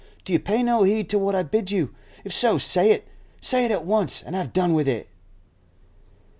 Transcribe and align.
Do 0.25 0.33
you 0.33 0.39
pay 0.39 0.63
no 0.63 0.81
heed 0.81 1.11
to 1.11 1.19
what 1.19 1.35
I 1.35 1.43
bid 1.43 1.69
you? 1.69 1.93
If 2.23 2.33
so, 2.33 2.57
say 2.57 2.89
it! 2.89 3.07
Say 3.39 3.65
it 3.65 3.69
at 3.69 3.85
once, 3.85 4.23
and 4.23 4.33
have 4.33 4.51
done 4.51 4.73
with 4.73 4.87
it. 4.87 5.09